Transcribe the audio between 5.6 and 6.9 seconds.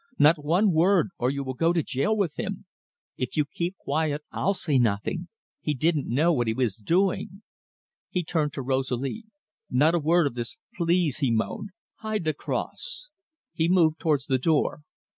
didn't know what he was